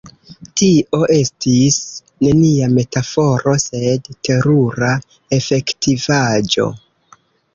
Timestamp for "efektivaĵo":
5.39-6.69